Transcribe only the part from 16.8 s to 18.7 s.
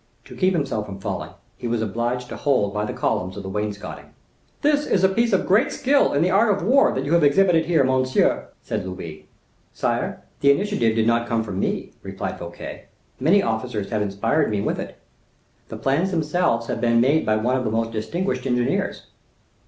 been made by one of the most distinguished